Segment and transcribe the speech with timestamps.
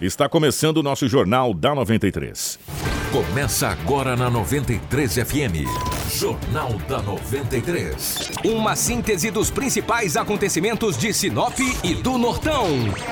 [0.00, 2.56] Está começando o nosso Jornal da 93.
[3.10, 5.97] Começa agora na 93 FM.
[6.08, 8.30] Jornal da 93.
[8.44, 12.66] Uma síntese dos principais acontecimentos de Sinop e do Nortão,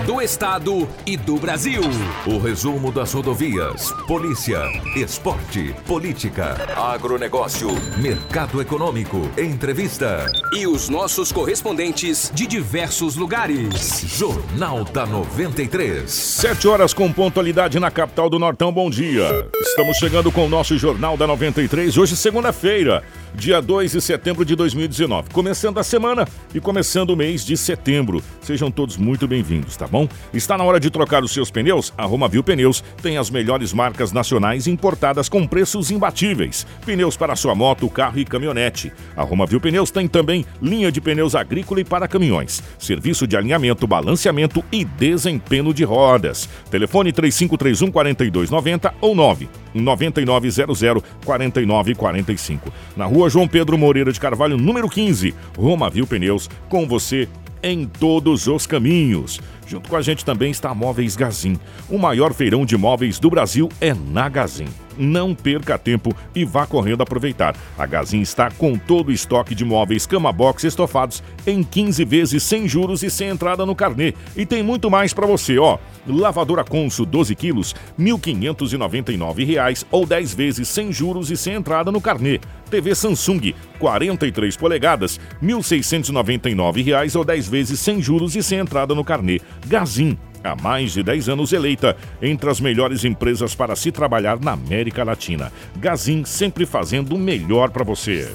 [0.07, 1.83] do estado e do Brasil.
[2.27, 4.63] O resumo das rodovias, polícia,
[4.97, 10.31] esporte, política, agronegócio, mercado econômico, entrevista.
[10.53, 14.05] E os nossos correspondentes de diversos lugares.
[14.07, 16.11] Jornal da 93.
[16.11, 18.73] Sete horas com pontualidade na capital do Nortão.
[18.73, 19.49] Bom dia.
[19.61, 21.99] Estamos chegando com o nosso Jornal da 93.
[21.99, 22.96] Hoje, segunda-feira,
[23.35, 25.31] dia 2 de setembro de 2019.
[25.31, 28.23] Começando a semana e começando o mês de setembro.
[28.41, 30.09] Sejam todos muito bem-vindos, tá bom?
[30.33, 31.93] Está na hora de trocar os seus pneus?
[31.99, 36.67] A Romavil Pneus tem as melhores marcas nacionais importadas com preços imbatíveis.
[36.85, 38.93] Pneus para sua moto, carro e caminhonete.
[39.17, 42.63] A Romavil Pneus tem também linha de pneus agrícola e para caminhões.
[42.79, 46.49] Serviço de alinhamento, balanceamento e desempenho de rodas.
[46.71, 52.73] Telefone 3531 4290 ou 9 9900 4945.
[52.97, 57.29] Na rua João Pedro Moreira de Carvalho, número 15, Roma Viu Pneus, com você
[57.63, 59.41] em todos os caminhos.
[59.67, 61.59] Junto com a gente também está Móveis Gazin.
[61.91, 64.69] O maior feirão de móveis do Brasil é na Gazin.
[64.97, 67.55] Não perca tempo e vá correndo aproveitar.
[67.77, 72.43] A Gazin está com todo o estoque de móveis cama box estofados em 15 vezes
[72.43, 74.15] sem juros e sem entrada no carnê.
[74.35, 75.79] E tem muito mais para você, ó.
[76.07, 82.01] Lavadora Consul 12 quilos, R$ 1.599 ou 10 vezes sem juros e sem entrada no
[82.01, 82.41] carnê.
[82.71, 89.05] TV Samsung 43 polegadas, R$ 1.699 ou 10 vezes sem juros e sem entrada no
[89.05, 89.41] carnê.
[89.69, 94.53] Gazin, há mais de 10 anos eleita entre as melhores empresas para se trabalhar na
[94.53, 95.53] América Latina.
[95.77, 98.33] Gazin sempre fazendo o melhor para você.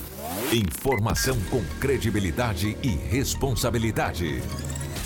[0.51, 4.41] Informação com credibilidade e responsabilidade.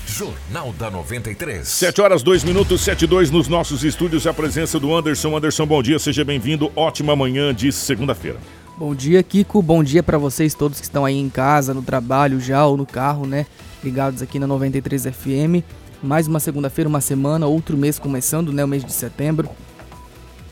[0.08, 1.68] Jornal da 93.
[1.68, 4.26] 7 horas 2 minutos, 7 e 2 nos nossos estúdios.
[4.26, 5.38] A presença do Anderson.
[5.38, 6.72] Anderson, bom dia, seja bem-vindo.
[6.76, 8.40] Ótima manhã de segunda-feira.
[8.78, 9.62] Bom dia, Kiko.
[9.62, 12.86] Bom dia para vocês todos que estão aí em casa, no trabalho já ou no
[12.86, 13.46] carro, né?
[13.84, 15.64] Ligados aqui na 93 FM.
[16.04, 18.64] Mais uma segunda-feira, uma semana, outro mês começando, né?
[18.64, 19.50] O mês de setembro.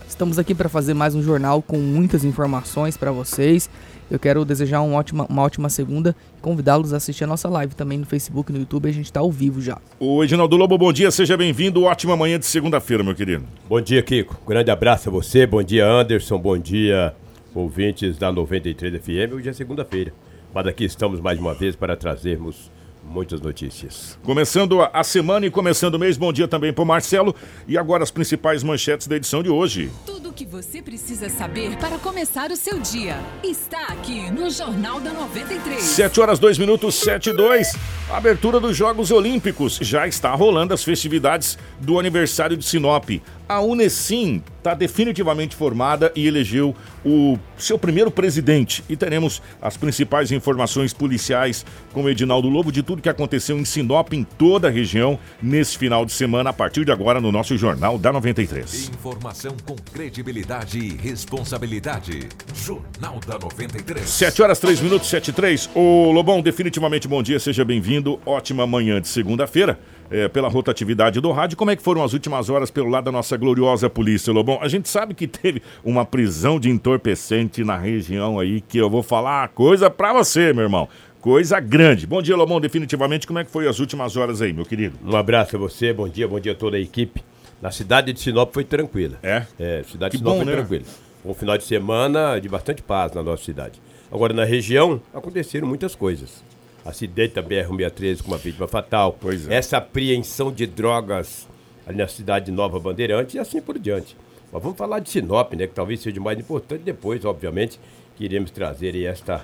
[0.07, 3.69] Estamos aqui para fazer mais um jornal com muitas informações para vocês.
[4.11, 7.73] Eu quero desejar uma ótima, uma ótima segunda e convidá-los a assistir a nossa live
[7.73, 8.87] também no Facebook e no YouTube.
[8.87, 9.79] A gente está ao vivo já.
[9.99, 11.83] O Edinaldo Lobo, bom dia, seja bem-vindo.
[11.83, 13.43] Ótima manhã de segunda-feira, meu querido.
[13.67, 14.37] Bom dia, Kiko.
[14.47, 15.47] Grande abraço a você.
[15.47, 16.37] Bom dia, Anderson.
[16.37, 17.15] Bom dia,
[17.55, 19.33] ouvintes da 93 FM.
[19.33, 20.13] Hoje é segunda-feira.
[20.53, 22.69] Mas aqui estamos mais uma vez para trazermos
[23.03, 24.17] muitas notícias.
[24.23, 27.35] Começando a semana e começando o mês, bom dia também para Marcelo.
[27.67, 29.91] E agora as principais manchetes da edição de hoje.
[30.05, 34.99] Tudo o que você precisa saber para começar o seu dia está aqui no Jornal
[34.99, 35.81] da 93.
[35.81, 37.73] 7 horas 2 minutos, 7 e 2.
[38.11, 39.77] Abertura dos Jogos Olímpicos.
[39.81, 43.09] Já está rolando as festividades do aniversário de Sinop.
[43.47, 46.73] A Unesim está definitivamente formada e elegeu
[47.05, 48.81] o seu primeiro presidente.
[48.87, 53.65] E teremos as principais informações policiais com o Edinaldo Lobo de tudo que aconteceu em
[53.65, 57.57] Sinop, em toda a região, nesse final de semana, a partir de agora, no nosso
[57.57, 58.89] Jornal da 93.
[58.89, 62.29] Informação com credibilidade e responsabilidade.
[62.55, 64.09] Jornal da 93.
[64.09, 65.69] 7 horas 3 minutos, 7 e 3.
[65.75, 68.17] Ô Lobão, definitivamente bom dia, seja bem-vindo.
[68.25, 69.77] Ótima manhã de segunda-feira.
[70.11, 71.57] É, pela rotatividade do rádio.
[71.57, 74.57] Como é que foram as últimas horas pelo lado da nossa gloriosa polícia, Lobão?
[74.61, 79.03] A gente sabe que teve uma prisão de entorpecente na região aí que eu vou
[79.03, 80.87] falar coisa pra você, meu irmão.
[81.19, 82.07] Coisa grande.
[82.07, 82.61] Bom dia, Lobão.
[82.61, 84.97] Definitivamente, como é que foi as últimas horas aí, meu querido?
[85.05, 87.21] Um abraço a você, bom dia, bom dia a toda a equipe.
[87.61, 89.17] Na cidade de Sinop foi tranquila.
[89.21, 89.43] É?
[89.59, 90.51] É, cidade Que de Sinop bom, foi né?
[90.53, 90.83] tranquila.
[91.25, 93.81] Um final de semana de bastante paz na nossa cidade.
[94.11, 96.43] Agora, na região, aconteceram muitas coisas.
[96.85, 99.17] Acidente da BR-163 com uma vítima fatal.
[99.19, 99.55] Pois é.
[99.55, 101.47] Essa apreensão de drogas
[101.85, 104.15] ali na cidade de Nova Bandeirante e assim por diante.
[104.51, 105.67] Mas vamos falar de Sinop, né?
[105.67, 106.83] Que talvez seja o mais importante.
[106.83, 107.79] Depois, obviamente,
[108.15, 109.43] que iremos trazer aí esta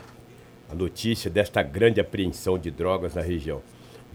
[0.72, 3.62] a notícia desta grande apreensão de drogas na região.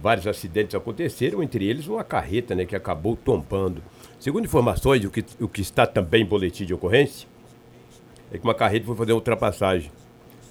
[0.01, 3.83] Vários acidentes aconteceram, entre eles uma carreta né, que acabou tombando.
[4.21, 7.27] Segundo informações, o que, o que está também em boletim de ocorrência,
[8.31, 9.91] é que uma carreta foi fazer uma ultrapassagem.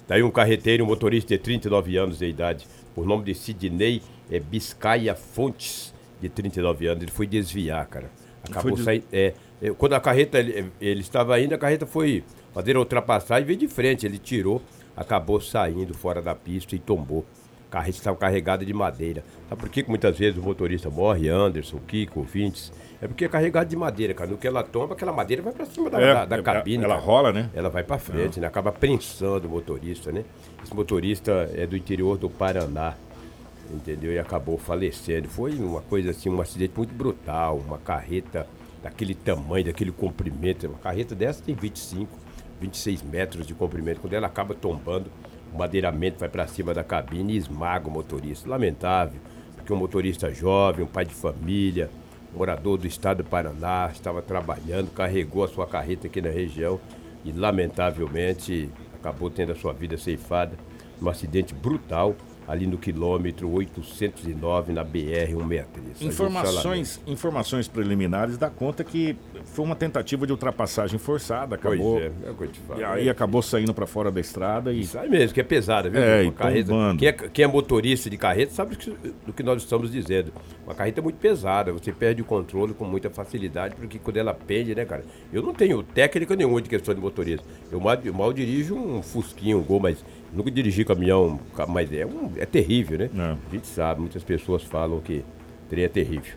[0.06, 4.38] Daí um carreteiro um motorista de 39 anos de idade, por nome de Sidney é
[4.38, 5.93] Biscaia Fontes,
[6.28, 8.10] de 39 anos, ele foi desviar, cara.
[8.48, 9.04] Acabou des- saindo.
[9.12, 9.32] É,
[9.62, 12.22] é, quando a carreta, ele, ele estava indo, a carreta foi
[12.52, 14.04] fazer a ultrapassagem e veio de frente.
[14.04, 14.60] Ele tirou,
[14.96, 17.24] acabou saindo fora da pista e tombou.
[17.68, 19.24] A carreta estava carregada de madeira.
[19.48, 22.72] Sabe por que, que muitas vezes o motorista morre, Anderson, Kiko, ouvintes?
[23.02, 24.30] É porque é carregado de madeira, cara.
[24.30, 26.84] No que ela tomba, aquela madeira vai pra cima da, É, da, da é, cabine.
[26.84, 27.04] ela cara.
[27.06, 27.50] rola, né?
[27.52, 28.46] Ela vai pra frente, né?
[28.46, 30.24] Acaba prensando o motorista, né?
[30.62, 32.94] Esse motorista é do interior do Paraná,
[33.70, 34.12] entendeu?
[34.12, 35.28] E acabou falecendo.
[35.28, 38.46] Foi uma coisa assim, um acidente muito brutal, uma carreta
[38.82, 40.66] daquele tamanho, daquele comprimento.
[40.66, 42.10] Uma carreta dessa tem 25,
[42.60, 44.00] 26 metros de comprimento.
[44.00, 45.10] Quando ela acaba tombando,
[45.52, 48.48] o madeiramento vai para cima da cabine e esmaga o motorista.
[48.48, 49.20] Lamentável,
[49.54, 51.90] porque um motorista jovem, um pai de família,
[52.34, 56.80] morador do estado do Paraná, estava trabalhando, carregou a sua carreta aqui na região
[57.24, 60.56] e, lamentavelmente, acabou tendo a sua vida ceifada
[61.00, 62.14] num acidente brutal
[62.46, 66.02] ali no quilômetro 809 na BR 163.
[66.02, 71.94] Informações, informações preliminares dá conta que foi uma tentativa de ultrapassagem forçada, acabou.
[72.00, 72.80] Pois é, é o que eu te falo.
[72.80, 75.88] E aí acabou saindo para fora da estrada e Isso aí mesmo, que é pesada,
[75.88, 76.00] viu?
[76.02, 76.98] É, Uma tombando.
[76.98, 78.76] quem, é, quem é motorista de carreta sabe
[79.26, 80.32] do que- nós estamos dizendo.
[80.64, 84.34] Uma carreta é muito pesada, você perde o controle com muita facilidade, porque quando ela
[84.34, 85.04] pende, né, cara?
[85.32, 87.44] Eu não tenho técnica nenhuma de questão de motorista.
[87.70, 91.92] Eu mal, eu mal dirijo um Fusquinha, um Gol, mas nunca dirigi caminhão, ca- mas
[91.92, 93.10] é, um, é terrível, né?
[93.16, 93.20] É.
[93.48, 95.24] A gente sabe, muitas pessoas falam que
[95.68, 96.34] trem é terrível.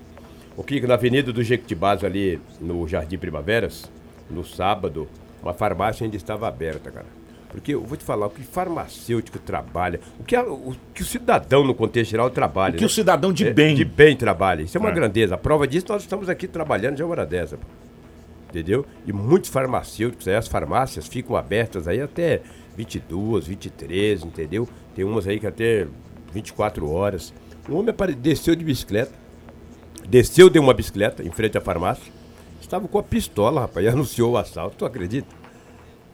[0.58, 3.90] O que na Avenida do Jequitibás, ali no Jardim Primaveras,
[4.30, 5.08] no sábado,
[5.42, 7.06] uma farmácia ainda estava aberta, cara.
[7.50, 11.06] Porque eu vou te falar, o que farmacêutico trabalha, o que, a- o, que o
[11.06, 12.74] cidadão no contexto geral trabalha.
[12.76, 12.88] que né?
[12.88, 13.76] o cidadão de É, bem.
[13.76, 14.64] De bem trabalha.
[14.64, 14.94] Isso é uma É.
[14.94, 15.36] grandeza.
[15.36, 17.56] A prova disso, nós estamos aqui trabalhando já uma hora dessa.
[17.58, 17.64] pô.
[18.50, 18.86] Entendeu?
[19.06, 22.42] E muitos farmacêuticos, aí, as farmácias ficam abertas aí até
[22.76, 24.68] 22, 23, entendeu?
[24.96, 25.86] Tem umas aí que até
[26.34, 27.34] 24 horas.
[27.70, 29.12] Um homem desceu de bicicleta,
[30.10, 32.12] desceu de uma bicicleta em frente à farmácia,
[32.62, 34.78] estava com a pistola, rapaz, e anunciou o assalto.
[34.78, 35.28] Tu acredita?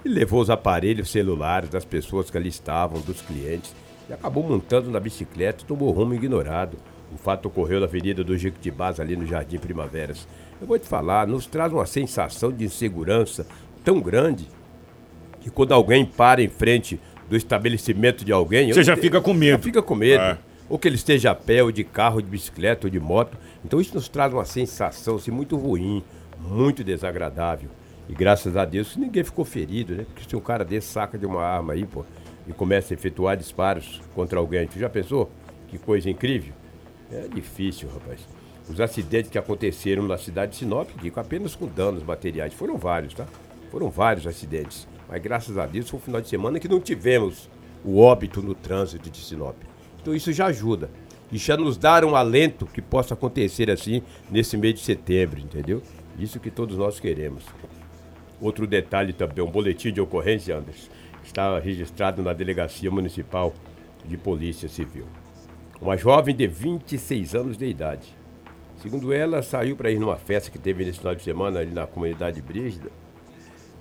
[0.04, 3.74] E levou os aparelhos celulares das pessoas que ali estavam, dos clientes,
[4.10, 6.78] e acabou montando na bicicleta e tomou rumo ignorado.
[7.14, 10.28] O fato ocorreu na Avenida do Jequitibás, ali no Jardim Primaveras.
[10.60, 13.46] Eu vou te falar, nos traz uma sensação de insegurança
[13.84, 14.48] tão grande
[15.42, 17.00] que quando alguém para em frente
[17.30, 18.74] do estabelecimento de alguém...
[18.74, 19.52] Você já te- fica com medo.
[19.58, 20.22] Já fica com medo.
[20.24, 20.38] É.
[20.70, 23.38] Ou que ele esteja a pé, ou de carro, ou de bicicleta, ou de moto.
[23.64, 26.04] Então isso nos traz uma sensação assim, muito ruim,
[26.40, 27.70] muito desagradável.
[28.08, 30.06] E graças a Deus ninguém ficou ferido, né?
[30.06, 32.06] Porque se um cara desse saca de uma arma aí, pô,
[32.48, 35.32] e começa a efetuar disparos contra alguém, tu já pensou?
[35.68, 36.54] Que coisa incrível.
[37.12, 38.28] É difícil, rapaz.
[38.70, 43.14] Os acidentes que aconteceram na cidade de Sinop, digo, apenas com danos materiais, foram vários,
[43.14, 43.26] tá?
[43.70, 44.88] Foram vários acidentes.
[45.08, 47.50] Mas graças a Deus foi um final de semana que não tivemos
[47.84, 49.56] o óbito no trânsito de Sinop.
[50.04, 50.90] Então isso já ajuda.
[51.32, 55.82] E já nos dá um alento que possa acontecer assim nesse mês de setembro, entendeu?
[56.20, 57.46] Isso que todos nós queremos.
[58.40, 60.92] Outro detalhe também, um boletim de ocorrência, Anderson,
[61.24, 63.54] está registrado na Delegacia Municipal
[64.06, 65.06] de Polícia Civil.
[65.82, 68.14] Uma jovem de 26 anos de idade.
[68.82, 71.88] Segundo ela, saiu para ir numa festa que teve nesse final de semana ali na
[71.88, 72.92] comunidade Brígida.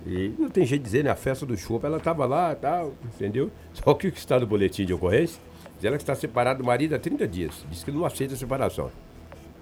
[0.05, 1.11] E não tem jeito de dizer, né?
[1.11, 3.51] A festa do chopp, ela estava lá tal, entendeu?
[3.73, 5.41] Só que o que está no boletim de ocorrência,
[5.83, 7.65] diz ela que está separada do marido há 30 dias.
[7.69, 8.89] Diz que não aceita a separação.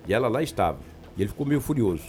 [0.08, 0.78] E ela lá estava.
[1.18, 2.04] E ele ficou meio furioso.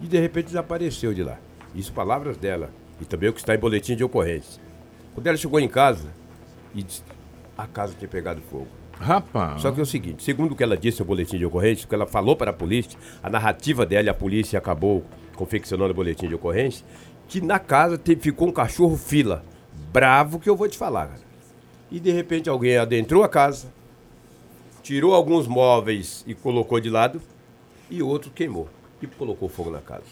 [0.00, 1.38] E de repente desapareceu de lá.
[1.74, 2.70] Isso palavras dela.
[3.00, 4.62] E também o que está em boletim de ocorrência.
[5.14, 6.08] Quando ela chegou em casa,
[6.74, 7.02] e disse,
[7.58, 8.68] a casa tinha pegado fogo.
[8.98, 9.60] Rapaz.
[9.62, 11.88] Só que é o seguinte, segundo o que ela disse no boletim de ocorrência, o
[11.88, 15.04] que ela falou para a polícia, a narrativa dela e a polícia acabou
[15.34, 16.86] confeccionando o boletim de ocorrência,
[17.26, 19.44] que na casa te- ficou um cachorro fila,
[19.92, 21.08] bravo que eu vou te falar.
[21.08, 21.31] cara.
[21.92, 23.68] E de repente alguém adentrou a casa,
[24.82, 27.20] tirou alguns móveis e colocou de lado,
[27.90, 28.68] e outro queimou
[29.02, 30.02] e colocou fogo na casa.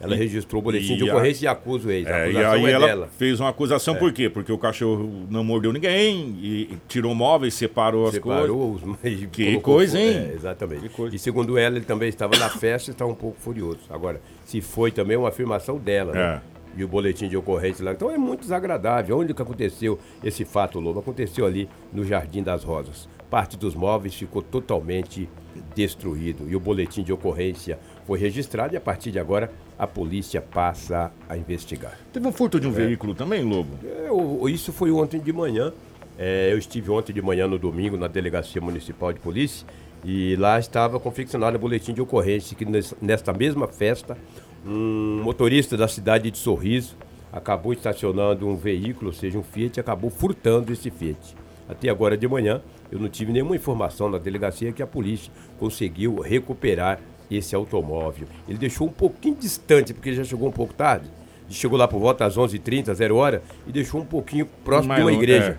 [0.00, 2.06] Ela registrou o boletim de e a- ocorrência e acusa o ex.
[2.06, 3.08] A É, e acusação aí é ela dela.
[3.18, 4.30] fez uma acusação por quê?
[4.30, 8.42] Porque o cachorro não mordeu ninguém e, e tirou móveis, separou as coisas.
[8.42, 10.30] Separou os e Que coisa, hein?
[10.30, 10.88] É, exatamente.
[10.90, 11.14] Coisa.
[11.16, 13.80] E segundo ela, ele também estava na festa e estava um pouco furioso.
[13.90, 16.42] Agora, se foi também uma afirmação dela, né?
[16.76, 16.80] É.
[16.80, 17.92] E o boletim de ocorrência lá.
[17.92, 19.18] Então é muito desagradável.
[19.18, 21.00] Onde que aconteceu esse fato, Lobo?
[21.00, 23.08] Aconteceu ali no Jardim das Rosas.
[23.30, 25.28] Parte dos móveis ficou totalmente
[25.74, 26.48] destruído.
[26.48, 31.12] E o boletim de ocorrência foi registrado e a partir de agora a polícia passa
[31.28, 31.98] a investigar.
[32.12, 33.70] Teve um furto de um veículo também, Lobo?
[33.84, 35.72] É, o- isso foi ontem de manhã.
[36.18, 39.66] É, eu estive ontem de manhã, no domingo, na Delegacia Municipal de Polícia.
[40.04, 44.16] E lá estava confeccionado o boletim de ocorrência que nes- nesta mesma festa,
[44.66, 46.96] um motorista da cidade de Sorriso
[47.32, 51.36] acabou estacionando um veículo, ou seja, um Fiat, acabou furtando esse Fiat.
[51.68, 56.20] Até agora de manhã, eu não tive nenhuma informação na delegacia que a polícia conseguiu
[56.20, 56.98] recuperar
[57.30, 58.26] esse automóvel.
[58.48, 61.10] Ele deixou um pouquinho distante, porque ele já chegou um pouco tarde.
[61.44, 65.04] Ele chegou lá por volta às 11h30, 0 hora, e deixou um pouquinho próximo Mais
[65.04, 65.58] de uma igreja.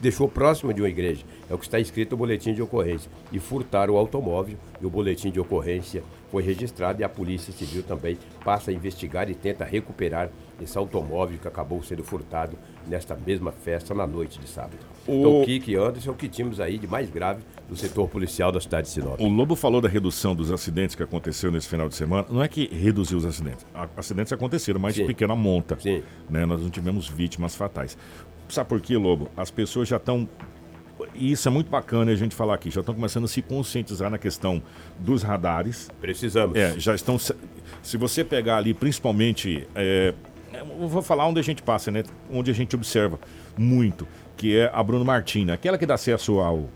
[0.00, 1.24] Deixou próximo de uma igreja.
[1.50, 3.10] É o que está escrito no boletim de ocorrência.
[3.32, 7.82] E furtaram o automóvel e o boletim de ocorrência foi registrado e a Polícia Civil
[7.82, 10.30] também passa a investigar e tenta recuperar
[10.62, 14.78] esse automóvel que acabou sendo furtado nesta mesma festa na noite de sábado.
[15.08, 17.74] O- Então, o Kik e Anderson é o que tínhamos aí de mais grave do
[17.76, 19.18] setor policial da cidade de Sinop.
[19.20, 22.26] O Lobo falou da redução dos acidentes que aconteceu nesse final de semana.
[22.30, 23.66] Não é que reduziu os acidentes.
[23.96, 25.06] Acidentes aconteceram, mas Sim.
[25.06, 25.76] pequena monta.
[25.80, 26.02] Sim.
[26.28, 26.46] Né?
[26.46, 27.98] Nós não tivemos vítimas fatais.
[28.48, 29.28] Sabe por quê, Lobo?
[29.36, 30.28] As pessoas já estão.
[31.14, 32.70] E isso é muito bacana a gente falar aqui.
[32.70, 34.62] Já estão começando a se conscientizar na questão
[34.98, 35.90] dos radares.
[36.00, 36.56] Precisamos.
[36.56, 37.18] É, já estão.
[37.18, 39.66] Se você pegar ali, principalmente.
[39.74, 40.14] é,
[40.88, 42.02] vou falar onde a gente passa, né?
[42.30, 43.18] Onde a gente observa
[43.56, 46.68] muito, que é a Bruno Martina, aquela que dá acesso ao,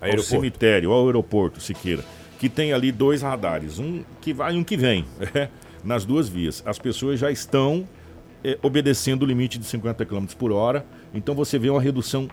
[0.00, 2.04] ao cemitério, ao aeroporto, Siqueira,
[2.38, 5.48] que tem ali dois radares, um que vai e um que vem, é,
[5.84, 6.62] nas duas vias.
[6.66, 7.88] As pessoas já estão
[8.44, 10.84] é, obedecendo o limite de 50 km por hora,
[11.14, 12.28] então você vê uma redução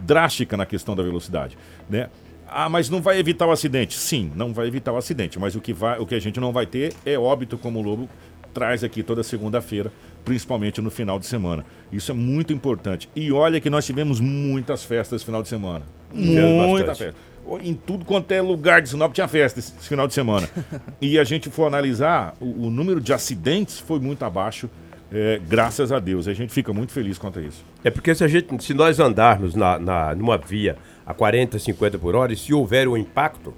[0.00, 1.56] drástica na questão da velocidade,
[1.88, 2.08] né?
[2.48, 3.98] Ah, mas não vai evitar o acidente?
[3.98, 6.52] Sim, não vai evitar o acidente, mas o que, vai, o que a gente não
[6.52, 8.08] vai ter é óbito, como o Lobo
[8.54, 9.92] traz aqui toda segunda-feira,
[10.24, 11.64] principalmente no final de semana.
[11.92, 13.08] Isso é muito importante.
[13.14, 15.84] E olha que nós tivemos muitas festas esse final de semana.
[16.12, 17.20] Muita festa.
[17.62, 20.48] Em tudo quanto é lugar de Sinop tinha festa esse esse final de semana.
[21.02, 24.70] e a gente for analisar, o, o número de acidentes foi muito abaixo,
[25.12, 26.26] é, graças a Deus.
[26.28, 27.64] A gente fica muito feliz quanto a isso.
[27.84, 31.98] É porque se, a gente, se nós andarmos na, na- numa via a 40, 50
[31.98, 33.54] por hora, e se houver um impacto,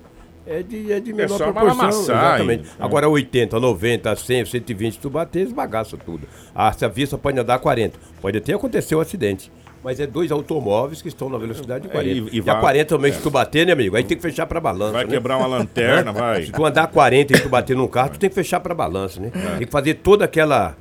[0.46, 1.80] é de, é de menor só proporção.
[1.80, 2.00] amassar
[2.34, 2.64] Exatamente.
[2.68, 6.26] e- Agora 80, 90, 100, 120, tu bater, esbagaça tudo.
[6.54, 7.98] Ah, se a via só pode andar a 40.
[8.20, 9.50] Pode até acontecer um acidente.
[9.84, 12.10] Mas é dois automóveis que estão na velocidade de 40.
[12.10, 13.94] É, e- e, e a 40 também, se tu bater, né, amigo?
[13.96, 14.92] Aí tem que fechar pra balança.
[14.92, 15.10] Vai né?
[15.10, 16.42] quebrar uma lanterna, vai.
[16.46, 18.74] Se tu andar a 40 e tu bater num carro, tu tem que fechar pra
[18.74, 19.30] balança, né?
[19.56, 20.76] Tem que fazer toda aquela.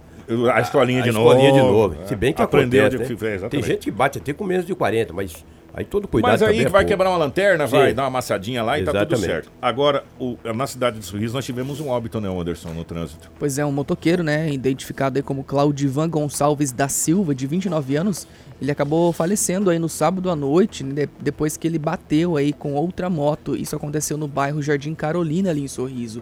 [0.54, 1.30] A escolinha a de novo.
[1.30, 1.96] escolinha de novo.
[2.04, 2.08] é.
[2.08, 3.32] Se bem que Aprendeu acontece, de- né?
[3.32, 3.66] é, exatamente.
[3.66, 6.48] Tem gente que bate até com menos de 40, mas aí todo cuidado Mas aí
[6.50, 6.88] também é vai pouco.
[6.90, 7.78] quebrar uma lanterna, Sim.
[7.78, 9.26] vai dar uma amassadinha lá e tá tudo Exatamente.
[9.26, 9.52] certo.
[9.62, 13.32] Agora, o- na cidade de Sorriso, nós tivemos um óbito, né, Anderson, no trânsito.
[13.40, 18.28] Pois é, um motoqueiro, né, identificado aí como Claudivan Gonçalves da Silva, de 29 anos,
[18.62, 22.74] ele acabou falecendo aí no sábado à noite, né, depois que ele bateu aí com
[22.74, 23.56] outra moto.
[23.56, 26.22] Isso aconteceu no bairro Jardim Carolina, ali em Sorriso.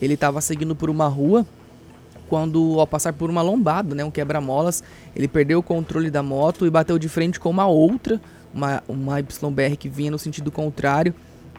[0.00, 1.44] Ele estava seguindo por uma rua
[2.30, 4.84] quando, ao passar por uma lombada, né, um quebra-molas,
[5.16, 8.20] ele perdeu o controle da moto e bateu de frente com uma outra,
[8.54, 11.12] uma, uma YBR que vinha no sentido contrário.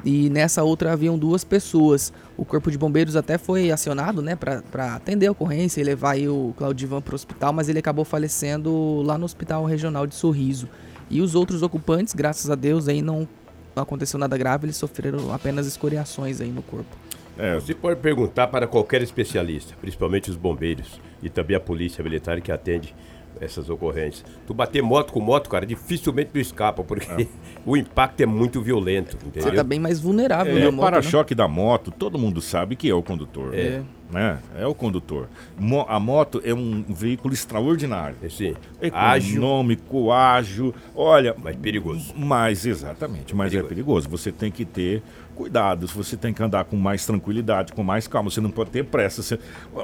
[0.06, 2.14] E nessa outra haviam duas pessoas.
[2.38, 6.54] O corpo de bombeiros até foi acionado, né, para atender a ocorrência e levar o
[6.58, 10.70] Claudivan para o hospital, mas ele acabou falecendo lá no Hospital Regional de Sorriso.
[11.10, 13.28] E os outros ocupantes, graças a Deus, aí não,
[13.76, 16.96] não aconteceu nada grave, eles sofreram apenas escoriações aí no corpo.
[17.38, 22.40] É, Você pode perguntar para qualquer especialista, principalmente os bombeiros e também a polícia militar
[22.42, 22.94] que atende
[23.40, 24.24] essas ocorrências.
[24.46, 27.28] Tu bater moto com moto, cara, dificilmente tu escapa, porque
[27.66, 29.56] o impacto é muito violento, Você entendeu?
[29.56, 30.92] tá bem mais vulnerável, é, né, o moto, né?
[30.92, 33.56] para-choque da moto, todo mundo sabe que é o condutor.
[33.56, 33.82] É.
[34.12, 34.38] Né?
[34.60, 35.30] É o condutor.
[35.58, 38.18] Mo- a moto é um veículo extraordinário.
[38.24, 38.54] Assim,
[38.92, 40.76] ágil, Econômico, ágil.
[40.94, 42.14] Olha, mas perigoso.
[42.16, 43.70] Mas, exatamente, mas é Perigoso.
[43.70, 44.10] perigoso.
[44.10, 48.30] Você tem que ter cuidados, você tem que andar com mais tranquilidade, com mais calma.
[48.30, 49.22] Você não pode ter pressa.
[49.24, 49.40] você-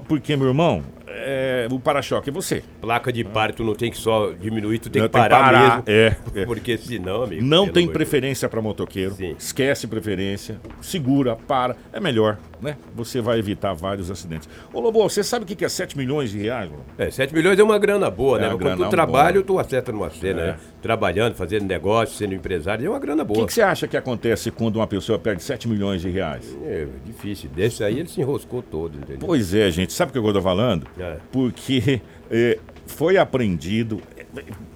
[0.08, 2.64] Porque, meu irmão, é, o para-choque é você.
[2.82, 5.84] Placa de par, tu não tem que só diminuir, tu tem Não, que parar, mesmo.
[5.88, 6.46] É, é.
[6.46, 7.44] Porque senão, amigo.
[7.44, 9.14] Não tem preferência para motoqueiro.
[9.16, 9.36] Sim.
[9.38, 10.60] Esquece preferência.
[10.82, 11.76] Segura, para.
[11.94, 12.78] É melhor, né?
[12.96, 14.50] Você vai evitar vários acidentes.
[14.74, 16.84] Ô, Lobo, você sabe o que é 7 milhões de reais, Lobo?
[16.98, 18.58] É, 7 milhões é uma grana boa, É né?
[18.60, 20.46] Quando tu trabalha, tu acerta numa cena, É.
[20.48, 20.58] né?
[20.82, 23.40] Trabalhando, fazendo negócio, sendo empresário, é uma grana O boa.
[23.42, 26.56] que, que você acha que acontece quando uma pessoa perde 7 milhões de reais?
[26.66, 27.50] É difícil.
[27.50, 29.26] Desse aí ele se enroscou todo, entendeu?
[29.28, 29.94] Pois é, gente.
[29.94, 30.88] Sabe o que eu estou falando?
[31.00, 31.18] É.
[31.32, 34.02] Porque é, foi apreendido,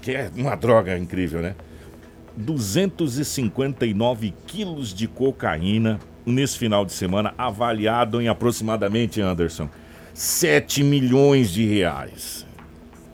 [0.01, 1.55] que é uma droga incrível, né?
[2.35, 9.69] 259 quilos de cocaína nesse final de semana, avaliado em aproximadamente, Anderson,
[10.13, 12.45] 7 milhões de reais.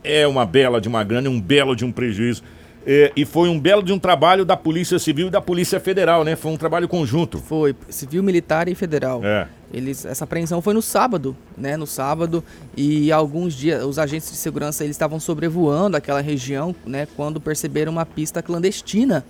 [0.04, 2.44] É uma bela de uma grana, um belo de um prejuízo.
[2.90, 6.24] É, e foi um belo de um trabalho da Polícia Civil e da Polícia Federal,
[6.24, 6.38] né?
[6.38, 7.38] Foi um trabalho conjunto.
[7.38, 9.20] Foi civil, militar e federal.
[9.26, 9.46] É.
[9.74, 11.76] Eles, essa apreensão foi no sábado, né?
[11.76, 12.42] No sábado
[12.78, 17.06] e alguns dias os agentes de segurança eles estavam sobrevoando aquela região, né?
[17.18, 19.26] Quando perceberam uma pista clandestina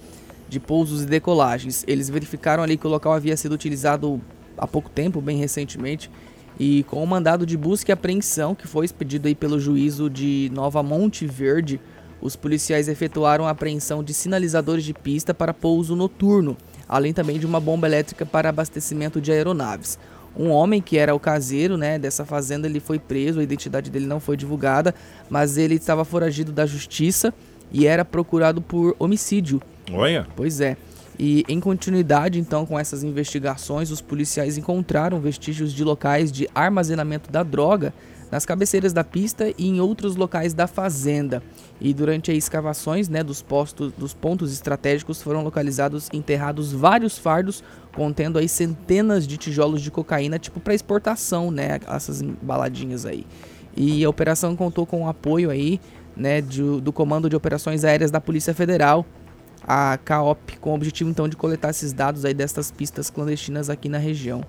[0.47, 1.83] de pousos e decolagens.
[1.87, 4.21] Eles verificaram ali que o local havia sido utilizado
[4.55, 6.11] há pouco tempo, bem recentemente,
[6.59, 10.51] e com o mandado de busca e apreensão que foi expedido aí pelo juízo de
[10.53, 11.79] Nova Monte Verde,
[12.21, 16.57] os policiais efetuaram a apreensão de sinalizadores de pista para pouso noturno,
[16.87, 19.99] além também de uma bomba elétrica para abastecimento de aeronaves.
[20.35, 24.05] Um homem que era o caseiro, né, dessa fazenda, ele foi preso, a identidade dele
[24.05, 24.93] não foi divulgada,
[25.29, 27.33] mas ele estava foragido da justiça
[27.71, 29.61] e era procurado por homicídio.
[29.91, 30.27] Olha.
[30.35, 30.77] Pois é.
[31.19, 37.31] E em continuidade, então, com essas investigações, os policiais encontraram vestígios de locais de armazenamento
[37.31, 37.91] da droga
[38.31, 41.41] nas cabeceiras da pista e em outros locais da fazenda.
[41.79, 47.63] E durante as escavações né, dos, postos, dos pontos estratégicos foram localizados enterrados vários fardos
[47.93, 53.25] contendo aí centenas de tijolos de cocaína, tipo para exportação, né, essas embaladinhas aí.
[53.75, 55.79] E a operação contou com o apoio aí,
[56.15, 59.05] né, de, do Comando de Operações Aéreas da Polícia Federal,
[59.63, 63.89] a CAOP, com o objetivo então de coletar esses dados aí destas pistas clandestinas aqui
[63.89, 64.43] na região.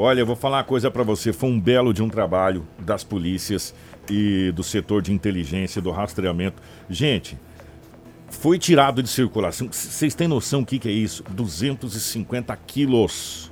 [0.00, 1.32] Olha, eu vou falar uma coisa para você.
[1.32, 3.74] Foi um belo de um trabalho das polícias
[4.08, 6.62] e do setor de inteligência, do rastreamento.
[6.88, 7.36] Gente,
[8.30, 9.66] foi tirado de circulação.
[9.68, 11.24] Vocês têm noção o que, que é isso?
[11.30, 13.50] 250 quilos.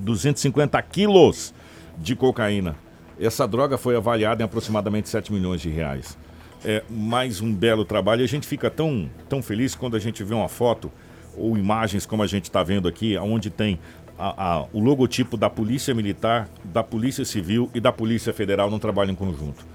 [0.00, 1.54] 250 quilos
[1.96, 2.74] de cocaína.
[3.20, 6.18] Essa droga foi avaliada em aproximadamente 7 milhões de reais.
[6.64, 8.24] É mais um belo trabalho.
[8.24, 10.90] A gente fica tão, tão feliz quando a gente vê uma foto
[11.36, 13.78] ou imagens como a gente está vendo aqui, onde tem
[14.22, 18.78] a, a, o logotipo da Polícia Militar, da Polícia Civil e da Polícia Federal não
[18.78, 19.66] trabalham em conjunto.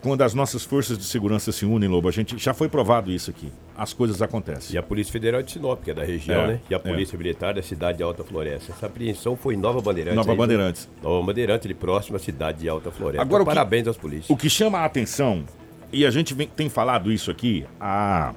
[0.00, 3.30] Quando as nossas forças de segurança se unem, Lobo, a gente já foi provado isso
[3.30, 3.50] aqui.
[3.76, 4.76] As coisas acontecem.
[4.76, 6.60] E a Polícia Federal de Sinop, que é da região, É, né?
[6.70, 6.80] E a é.
[6.80, 8.70] Polícia Militar da cidade de Alta Floresta.
[8.70, 10.14] Essa apreensão foi em Nova Bandeirantes.
[10.16, 10.40] Nova aí, né?
[10.44, 10.88] Bandeirantes.
[11.02, 13.22] Nova Bandeirantes, ali próximo à cidade de Alta Floresta.
[13.22, 14.30] Agora, Então, que- parabéns aos polícias.
[14.30, 15.42] O que chama a atenção,
[15.92, 18.32] e a gente vem- tem falado isso aqui há-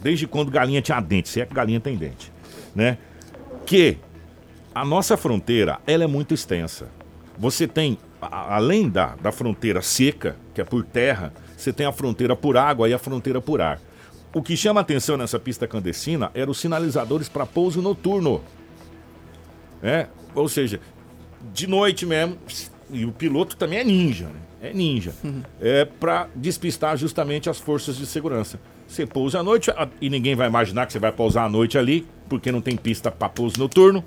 [0.00, 2.30] desde quando galinha tinha dente, se é que galinha tem dente,
[2.76, 2.96] né?
[3.66, 3.98] Que
[4.76, 6.88] a nossa fronteira, ela é muito extensa.
[7.38, 11.92] Você tem, a- além da, da fronteira seca, que é por terra, você tem a
[11.92, 13.80] fronteira por água e a fronteira por ar.
[14.34, 18.42] O que chama a atenção nessa pista clandestina eram os sinalizadores para pouso noturno.
[19.82, 20.78] É, ou seja,
[21.54, 22.36] de noite mesmo,
[22.90, 24.40] e o piloto também é ninja, né?
[24.60, 25.14] É ninja.
[25.60, 28.58] É para despistar justamente as forças de segurança.
[28.86, 29.70] Você pousa à noite
[30.02, 33.10] e ninguém vai imaginar que você vai pousar à noite ali, porque não tem pista
[33.10, 34.04] para pouso noturno,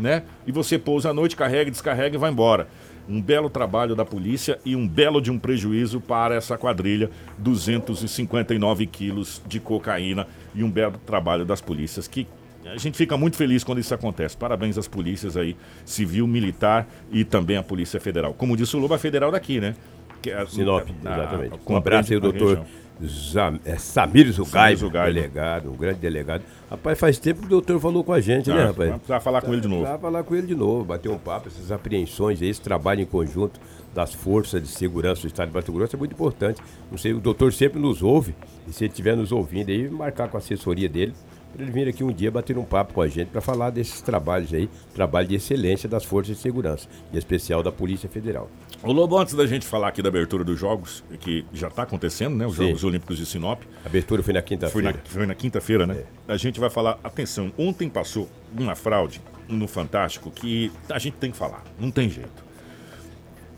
[0.00, 0.22] né?
[0.46, 2.68] E você pousa à noite, carrega, descarrega e vai embora.
[3.08, 8.86] Um belo trabalho da polícia e um belo de um prejuízo para essa quadrilha, 259
[8.86, 12.26] quilos de cocaína e um belo trabalho das polícias que
[12.66, 14.36] a gente fica muito feliz quando isso acontece.
[14.36, 18.34] Parabéns às polícias aí, civil, militar e também à Polícia Federal.
[18.34, 19.74] Como disse o Lobo, a federal daqui, né?
[20.20, 21.54] Que é- Sinop, a- a- exatamente.
[21.54, 22.66] Um compreende abraço aí, a doutor região.
[23.06, 24.78] Zam, é, Samir Zugaib.
[24.90, 26.42] delegado, um grande delegado.
[26.70, 28.88] Rapaz, faz tempo que o doutor falou com a gente, né, Ah, rapaz?
[28.90, 29.82] vai precisar falar com ele de novo.
[29.84, 33.60] Vai falar com ele de novo, bater um papo, essas apreensões, esse trabalho em conjunto
[33.94, 36.60] das forças de segurança do Estado de Mato Grosso é muito importante.
[36.90, 38.34] Não sei, o doutor sempre nos ouve,
[38.68, 41.12] e se ele estiver nos ouvindo aí, marcar com a assessoria dele,
[41.52, 44.00] para ele vir aqui um dia bater um papo com a gente para falar desses
[44.00, 48.50] trabalhos aí, trabalho de excelência das forças de segurança, em especial da Polícia Federal.
[48.82, 52.36] Ô Lobo, antes da gente falar aqui da abertura dos jogos, que já está acontecendo,
[52.36, 52.46] né?
[52.46, 52.66] Os Sim.
[52.68, 53.62] Jogos Olímpicos de Sinop.
[53.84, 55.02] A abertura foi na Foi na, quinta-feira.
[55.04, 56.04] foi na quinta-feira, né?
[56.26, 56.98] A gente vai falar.
[57.04, 61.62] Atenção, ontem passou uma fraude no Fantástico que a gente tem que falar.
[61.78, 62.44] Não tem jeito.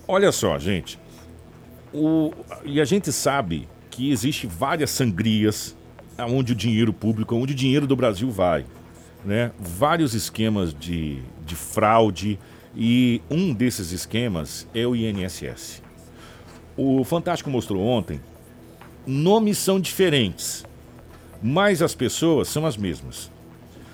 [0.08, 0.98] Olha só, gente.
[1.92, 2.32] O,
[2.64, 5.76] e a gente sabe que existe várias sangrias
[6.26, 8.64] onde o dinheiro público, onde o dinheiro do Brasil vai.
[9.24, 9.52] Né?
[9.58, 12.38] Vários esquemas de, de fraude
[12.74, 15.82] e um desses esquemas é o INSS.
[16.76, 18.20] O Fantástico mostrou ontem
[19.06, 20.64] nomes são diferentes,
[21.42, 23.30] mas as pessoas são as mesmas.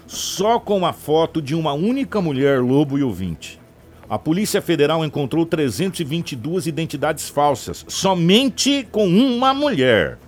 [0.07, 3.61] Só com a foto de uma única mulher lobo e ouvinte.
[4.09, 10.19] A Polícia Federal encontrou 322 identidades falsas, somente com uma mulher,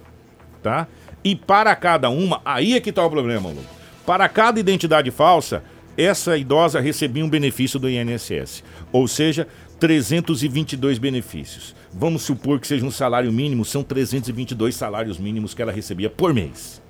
[0.62, 0.86] tá?
[1.22, 3.64] E para cada uma, aí é que está o problema, lobo.
[4.06, 5.62] Para cada identidade falsa,
[5.96, 9.46] essa idosa recebia um benefício do INSS, ou seja,
[9.78, 11.74] 322 benefícios.
[11.92, 16.32] Vamos supor que seja um salário mínimo, são 322 salários mínimos que ela recebia por
[16.32, 16.82] mês.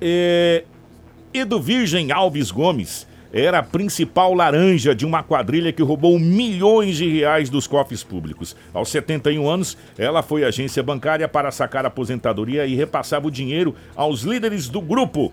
[0.00, 0.64] É,
[1.32, 7.08] Edu Virgem Alves Gomes era a principal laranja de uma quadrilha que roubou milhões de
[7.08, 8.54] reais dos cofres públicos.
[8.74, 13.74] Aos 71 anos, ela foi agência bancária para sacar a aposentadoria e repassava o dinheiro
[13.96, 15.32] aos líderes do grupo,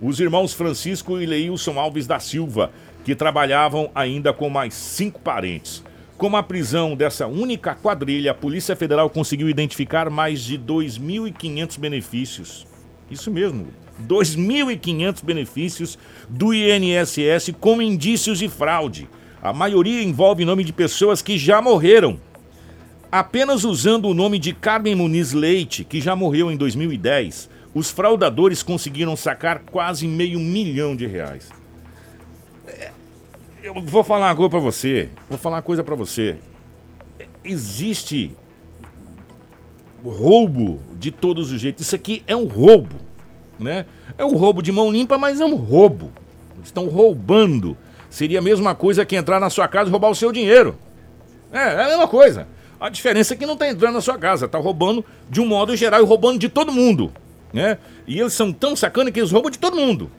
[0.00, 2.70] os irmãos Francisco e Leilson Alves da Silva,
[3.04, 5.82] que trabalhavam ainda com mais cinco parentes.
[6.16, 12.66] Com a prisão dessa única quadrilha, a Polícia Federal conseguiu identificar mais de 2.500 benefícios.
[13.10, 13.68] Isso mesmo,
[14.00, 19.08] 2.500 benefícios do INSS com indícios de fraude.
[19.42, 22.18] A maioria envolve nome de pessoas que já morreram.
[23.10, 28.62] Apenas usando o nome de Carmen Muniz Leite, que já morreu em 2010, os fraudadores
[28.62, 31.48] conseguiram sacar quase meio milhão de reais.
[32.66, 32.90] É,
[33.62, 35.08] Eu vou falar coisa pra você.
[35.28, 36.36] Vou falar uma coisa pra você.
[37.44, 38.32] Existe
[40.04, 41.86] roubo de todos os jeitos.
[41.86, 42.96] Isso aqui é um roubo.
[43.60, 43.86] Né?
[44.16, 46.10] É o roubo de mão limpa, mas é um roubo.
[46.62, 47.76] Estão roubando.
[48.08, 50.76] Seria a mesma coisa que entrar na sua casa e roubar o seu dinheiro.
[51.52, 52.46] É, é a mesma coisa.
[52.80, 55.76] A diferença é que não está entrando na sua casa, está roubando de um modo
[55.76, 57.12] geral e roubando de todo mundo.
[57.52, 57.78] Né?
[58.06, 60.10] E eles são tão sacanas que eles roubam de todo mundo.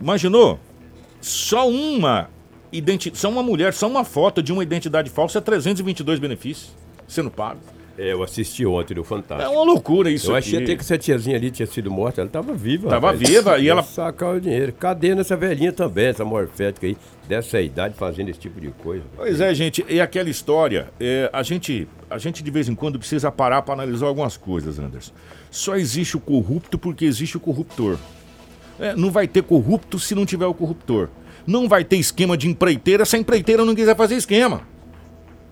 [0.00, 0.60] Imaginou?
[1.20, 2.28] Só uma
[2.70, 6.72] identi só uma mulher, só uma foto de uma identidade falsa é 322 benefícios
[7.06, 7.60] sendo pago.
[7.96, 9.48] É, eu assisti ontem no Fantástico.
[9.50, 10.48] É uma loucura isso Eu aqui.
[10.48, 12.88] achei até que essa tiazinha ali tinha sido morta, ela estava viva.
[12.90, 13.28] Tava rapaz.
[13.28, 14.72] viva e ela- Sacar o dinheiro.
[14.72, 16.96] Cadê nessa velhinha também, essa morfética aí,
[17.28, 19.04] dessa idade, fazendo esse tipo de coisa?
[19.16, 20.88] Pois é, gente, é aquela história.
[20.98, 24.78] é, a, gente, a gente de vez em quando precisa parar para analisar algumas coisas,
[24.80, 25.12] Anderson.
[25.50, 27.96] Só existe o corrupto porque existe o corruptor.
[28.80, 31.08] É, não vai ter corrupto se não tiver o corruptor.
[31.46, 34.62] Não vai ter esquema de empreiteira se a empreiteira não quiser fazer esquema.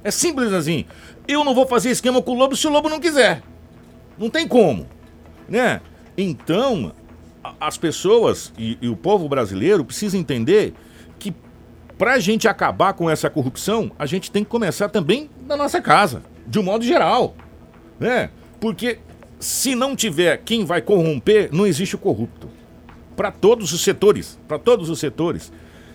[0.05, 0.85] É simples assim.
[1.27, 3.43] Eu não vou fazer esquema com o lobo se o lobo não quiser.
[4.19, 4.87] Não tem como.
[5.49, 5.81] Né?
[6.17, 6.93] Então,
[7.61, 10.75] as pessoas e, e o povo brasileiro precisam entender
[11.19, 11.35] que
[11.97, 15.81] para a gente acabar com essa corrupção, a gente tem que começar também na nossa
[15.81, 17.35] casa, de um modo geral.
[17.99, 18.31] Né?
[18.61, 18.99] Porque
[19.39, 22.49] se não tiver quem vai corromper, não existe o corrupto.
[23.17, 25.53] Para todos os setores, para todos os setores.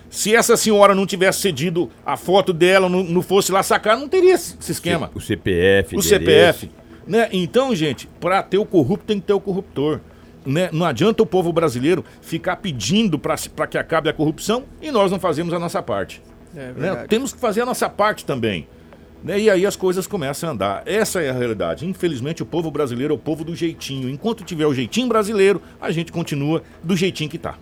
[0.09, 4.07] Se essa senhora não tivesse cedido a foto dela, não, não fosse lá sacar, não
[4.07, 5.11] teria esse esquema.
[5.13, 6.07] O CPF, O endereço.
[6.07, 6.71] CPF.
[7.05, 7.29] Né?
[7.31, 9.99] Então, gente, para ter o corrupto tem que ter o corruptor.
[10.45, 10.69] Né?
[10.71, 13.35] Não adianta o povo brasileiro ficar pedindo para
[13.67, 16.21] que acabe a corrupção e nós não fazemos a nossa parte.
[16.55, 16.73] É né?
[16.73, 17.07] verdade.
[17.07, 18.67] Temos que fazer a nossa parte também.
[19.23, 19.39] Né?
[19.39, 20.83] E aí as coisas começam a andar.
[20.85, 21.85] Essa é a realidade.
[21.85, 24.09] Infelizmente, o povo brasileiro é o povo do jeitinho.
[24.09, 27.55] Enquanto tiver o jeitinho brasileiro, a gente continua do jeitinho que tá.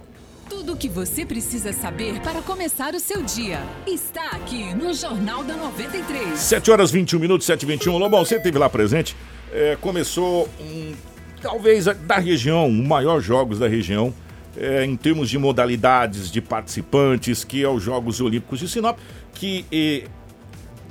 [0.50, 5.44] Tudo o que você precisa saber para começar o seu dia está aqui no Jornal
[5.44, 6.38] da 93.
[6.38, 9.16] 7 horas 21 minutos, 7 e 21 Lobão, você esteve lá presente.
[9.52, 10.94] É, começou, um,
[11.42, 14.14] talvez, da região, o maior jogos da região,
[14.56, 19.00] é, em termos de modalidades, de participantes, que é os Jogos Olímpicos de Sinop,
[19.34, 20.08] que eh,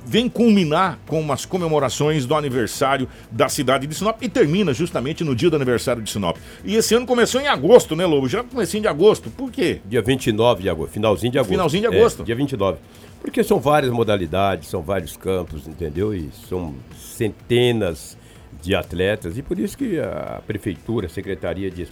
[0.05, 5.35] vem culminar com umas comemorações do aniversário da cidade de Sinop e termina justamente no
[5.35, 6.37] dia do aniversário de Sinop.
[6.63, 8.29] E esse ano começou em agosto, né, Lobo?
[8.29, 9.29] Já comecinho de agosto.
[9.31, 9.81] Por quê?
[9.85, 11.51] Dia 29 de agosto, finalzinho de agosto.
[11.51, 12.21] Finalzinho de agosto.
[12.21, 12.77] É, dia 29.
[13.21, 16.13] Porque são várias modalidades, são vários campos, entendeu?
[16.13, 18.15] E são centenas
[18.61, 19.37] de atletas.
[19.37, 21.87] E por isso que a prefeitura, a secretaria de,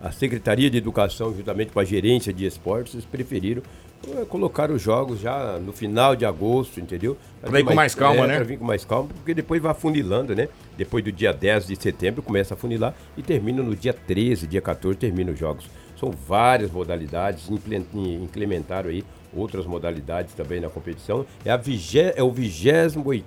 [0.00, 3.62] a secretaria de educação, juntamente com a gerência de esportes, preferiram
[4.08, 7.16] eh, colocar os jogos já no final de agosto, entendeu?
[7.40, 8.34] Pra ir com mais calma, é, né?
[8.36, 10.48] Pra vir com mais calma, porque depois vai afunilando, né?
[10.76, 14.60] Depois do dia 10 de setembro começa a funilar e termina no dia 13, dia
[14.60, 15.68] 14, termina os jogos.
[15.98, 17.86] São várias modalidades, imple-
[18.22, 19.02] implementaram aí
[19.34, 21.24] outras modalidades também na competição.
[21.44, 23.24] É, a vigé, é o 28º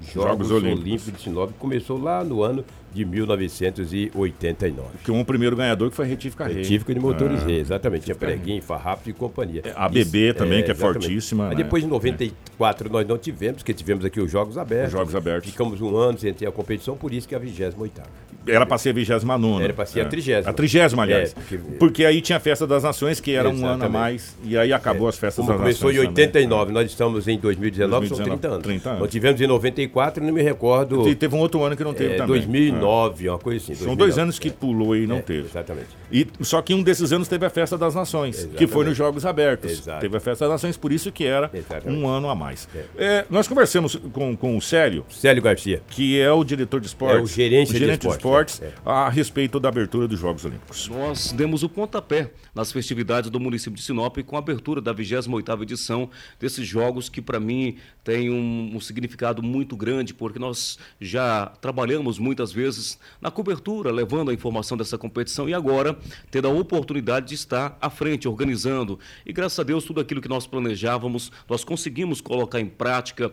[0.00, 0.80] Jogos, Jogos Olímpicos.
[0.84, 4.88] Olímpicos de Sinop, que começou lá no ano de 1989.
[5.04, 6.56] Que um primeiro ganhador que foi Retífica Rei.
[6.56, 7.46] Retífica de motores Ah.
[7.46, 8.04] Rei, exatamente.
[8.04, 9.62] Tinha Preguinho, Farrapo e companhia.
[9.74, 11.04] a BB também, que é exatamente.
[11.06, 11.64] fortíssima, Mas né?
[11.64, 14.92] depois, em 94, nós não tivemos, porque tivemos aqui os Jogos Abertos.
[14.94, 15.50] Os Jogos Abertos.
[15.50, 18.02] Ficamos um ano sem ter a competição, por isso que é a 28ª.
[18.46, 20.50] Era pra ser a 29 Era pra ser a trigésima.
[20.50, 21.30] A trigésima, aliás.
[21.30, 22.04] É, porque- porque...
[22.04, 23.92] aí tinha a Festa das Nações, que era um ano a Exatamente.
[23.92, 26.08] mais, e aí acabou as festas Como das começou em Nações.
[26.08, 26.24] também.
[26.26, 28.62] 89, nós estamos em 2019, são 30 anos.
[28.62, 29.00] 30 anos.
[29.02, 31.08] Nós tivemos em 94, não me recordo.
[31.08, 32.28] E teve um outro ano que não teve é, também.
[32.36, 33.74] 2009, uma coisa assim.
[33.74, 33.96] São 2009.
[33.98, 35.46] dois anos que pulou e não É, teve.
[35.48, 35.88] Exatamente.
[36.12, 38.72] E, só que um desses anos teve a Festa das Nações, que Exatamente.
[38.72, 39.70] foi nos Jogos Abertos.
[39.72, 40.00] Exato.
[40.00, 41.88] Teve a Festa das Nações, por isso que era Exatamente.
[42.00, 42.68] um ano a mais.
[42.96, 45.82] É, nós conversamos com, com o Célio, Célio Garcia.
[45.88, 47.18] que é o diretor de esportes.
[47.18, 48.74] É o gerente de gerente de esportes, esportes, é.
[48.84, 50.88] a respeito da abertura dos Jogos Olímpicos.
[50.88, 55.62] Nós demos o pontapé nas festividades do município de Sinop com a abertura da 28ª
[55.62, 61.46] edição desses jogos que para mim tem um, um significado muito grande, porque nós já
[61.60, 65.98] trabalhamos muitas vezes na cobertura, levando a informação dessa competição e agora
[66.30, 68.98] tendo a oportunidade de estar à frente, organizando.
[69.24, 73.32] E graças a Deus tudo aquilo que nós planejávamos, nós conseguimos colocar em prática.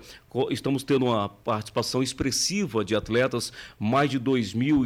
[0.50, 4.18] Estamos tendo uma participação expressiva de atletas, mais de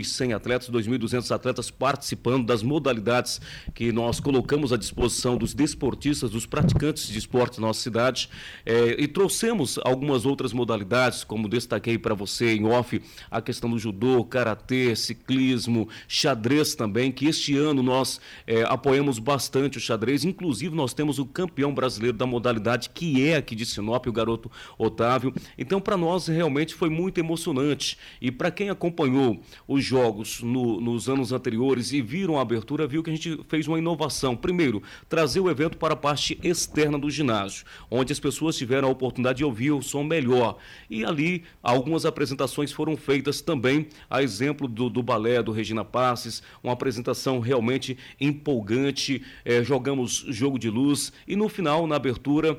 [0.08, 3.41] 2.100 atletas, 2.200 atletas participando das modalidades
[3.74, 8.30] que nós colocamos à disposição dos desportistas, dos praticantes de esporte na nossa cidade.
[8.65, 13.78] Eh, e trouxemos algumas outras modalidades, como destaquei para você em off, a questão do
[13.78, 20.24] judô, karatê, ciclismo, xadrez também, que este ano nós eh, apoiamos bastante o xadrez.
[20.24, 24.52] Inclusive, nós temos o campeão brasileiro da modalidade, que é aqui de Sinop, o garoto
[24.78, 25.34] Otávio.
[25.58, 27.98] Então, para nós, realmente foi muito emocionante.
[28.22, 32.86] E para quem acompanhou os jogos, jogos no, nos anos anteriores e viram a abertura,
[32.86, 34.36] viu que a gente fez uma inovação.
[34.36, 38.92] Primeiro, trazer o evento para a parte externa do ginásio, onde as pessoas tiveram a
[38.92, 40.58] oportunidade de ouvir o som melhor.
[40.88, 46.44] E ali algumas apresentações foram feitas também, a exemplo do, do balé do Regina Passes,
[46.64, 49.24] uma apresentação realmente empolgante.
[49.44, 52.56] É, jogamos jogo de luz e no final, na abertura,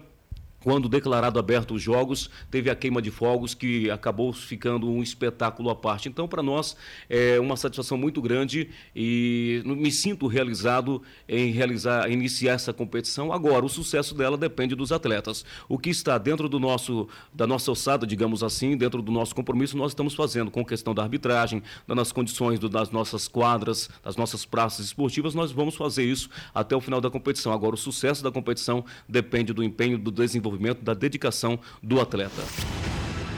[0.63, 5.71] quando declarado aberto os jogos, teve a queima de fogos que acabou ficando um espetáculo
[5.71, 6.09] à parte.
[6.09, 6.77] Então, para nós
[7.09, 13.33] é uma satisfação muito grande e me sinto realizado em realizar, iniciar essa competição.
[13.33, 15.45] Agora, o sucesso dela depende dos atletas.
[15.69, 19.77] O que está dentro do nosso da nossa alçada, digamos assim, dentro do nosso compromisso,
[19.77, 24.45] nós estamos fazendo com questão da arbitragem, das condições do, das nossas quadras, das nossas
[24.45, 27.53] praças esportivas, nós vamos fazer isso até o final da competição.
[27.53, 32.43] Agora, o sucesso da competição depende do empenho, do desenvolvimento desenvolvimento, da dedicação do atleta.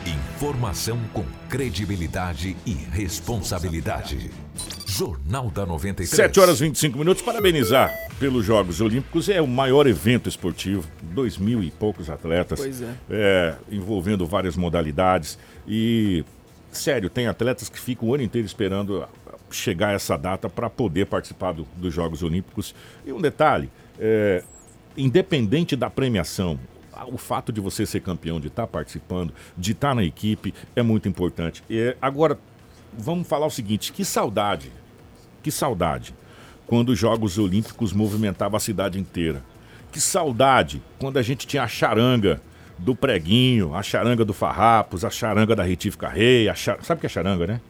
[0.06, 4.30] Informação com credibilidade e responsabilidade.
[4.86, 6.08] Jornal da 93.
[6.08, 7.22] 7 horas e 25 minutos.
[7.22, 9.28] Parabenizar pelos Jogos Olímpicos.
[9.28, 10.88] É o maior evento esportivo.
[11.02, 12.58] Dois mil e poucos atletas.
[12.58, 12.94] Pois é.
[13.10, 15.38] é envolvendo várias modalidades.
[15.68, 16.24] E,
[16.72, 19.06] sério, tem atletas que ficam o ano inteiro esperando
[19.50, 22.74] chegar essa data para poder participar do, dos Jogos Olímpicos.
[23.04, 24.42] E um detalhe: é,
[24.96, 26.58] independente da premiação,
[27.06, 30.54] o fato de você ser campeão, de estar tá participando, de estar tá na equipe,
[30.74, 31.62] é muito importante.
[31.68, 32.38] E, agora,
[32.96, 34.72] vamos falar o seguinte: que saudade,
[35.42, 36.14] que saudade,
[36.66, 39.42] quando os Jogos Olímpicos movimentavam a cidade inteira.
[39.90, 42.40] Que saudade quando a gente tinha a charanga
[42.78, 46.82] do preguinho, a charanga do Farrapos, a charanga da Retífica Rei, a char...
[46.82, 47.60] sabe o que é charanga, né?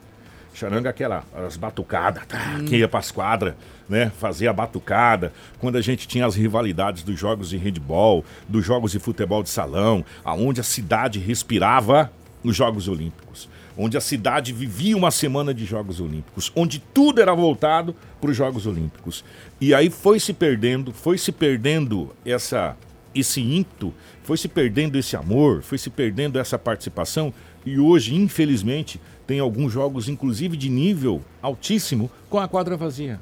[0.53, 2.65] Charanga aquela, as batucadas, tá, hum.
[2.65, 3.53] que ia pras quadras,
[3.87, 4.11] né?
[4.19, 5.31] Fazia a batucada.
[5.59, 9.49] Quando a gente tinha as rivalidades dos jogos de handball, dos jogos de futebol de
[9.49, 12.11] salão, aonde a cidade respirava
[12.43, 13.49] os Jogos Olímpicos.
[13.77, 18.35] Onde a cidade vivia uma semana de Jogos Olímpicos, onde tudo era voltado para os
[18.35, 19.23] Jogos Olímpicos.
[19.59, 22.75] E aí foi se perdendo, foi se perdendo essa,
[23.15, 27.33] esse ímpeto, foi se perdendo esse amor, foi se perdendo essa participação.
[27.65, 33.19] E hoje, infelizmente, tem alguns jogos, inclusive de nível altíssimo, com a quadra vazia.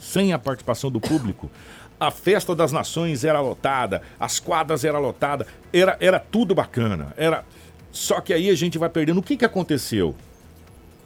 [0.00, 1.50] Sem a participação do público.
[2.00, 7.12] A festa das nações era lotada, as quadras eram lotadas, era, era tudo bacana.
[7.16, 7.44] Era
[7.90, 9.18] Só que aí a gente vai perdendo.
[9.18, 10.14] O que, que aconteceu?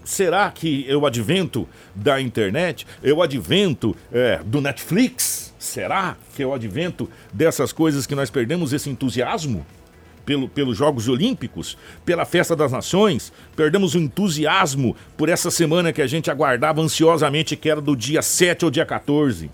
[0.04, 2.86] Será que eu advento da internet?
[3.02, 5.54] Eu advento é, do Netflix?
[5.58, 9.64] Será que eu advento dessas coisas que nós perdemos esse entusiasmo?
[10.24, 16.02] Pelo, pelos Jogos Olímpicos, pela Festa das Nações, perdemos o entusiasmo por essa semana que
[16.02, 19.50] a gente aguardava ansiosamente, que era do dia 7 ao dia 14.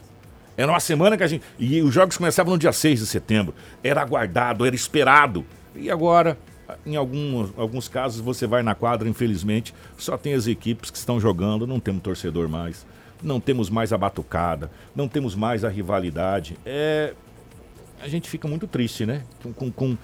[0.59, 1.45] Era uma semana que a gente.
[1.57, 3.55] E os jogos começavam no dia 6 de setembro.
[3.83, 5.47] Era aguardado, era esperado.
[5.77, 6.37] E agora,
[6.85, 11.21] em alguns, alguns casos, você vai na quadra, infelizmente, só tem as equipes que estão
[11.21, 12.85] jogando, não temos torcedor mais.
[13.23, 16.57] Não temos mais a batucada, não temos mais a rivalidade.
[16.67, 17.15] É.
[18.01, 19.25] A gente fica muito triste, né?
[19.57, 19.99] com, com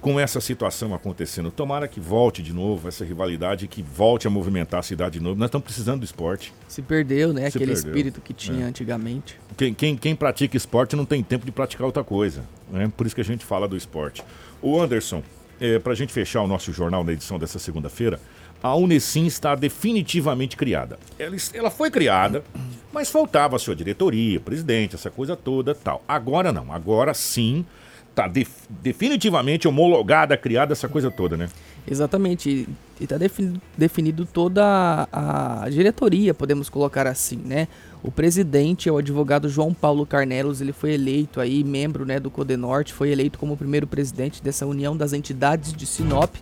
[0.00, 1.50] com essa situação acontecendo.
[1.50, 5.38] Tomara que volte de novo essa rivalidade, que volte a movimentar a cidade de novo.
[5.38, 6.52] Nós estamos precisando do esporte.
[6.68, 7.50] Se perdeu, né?
[7.50, 7.90] Se Aquele perdeu.
[7.90, 8.68] espírito que tinha é.
[8.68, 9.38] antigamente.
[9.56, 12.44] Quem, quem, quem, pratica esporte não tem tempo de praticar outra coisa.
[12.70, 12.90] Né?
[12.96, 14.24] Por isso que a gente fala do esporte.
[14.62, 15.22] O Anderson,
[15.60, 18.18] é, para a gente fechar o nosso jornal na edição dessa segunda-feira,
[18.62, 20.98] a Unesim está definitivamente criada.
[21.18, 22.44] Ela, ela foi criada,
[22.92, 26.02] mas faltava a sua diretoria, presidente, essa coisa toda tal.
[26.06, 27.64] Agora não, agora sim
[28.14, 31.48] tá def definitivamente homologada, criada essa coisa toda, né?
[31.88, 32.68] Exatamente.
[33.00, 37.66] E está definido, definido toda a, a, diretoria, podemos colocar assim, né?
[38.02, 42.30] O presidente é o advogado João Paulo Carnelos, ele foi eleito aí, membro né, do
[42.30, 46.34] Codenorte, foi eleito como primeiro presidente dessa união das entidades de Sinop.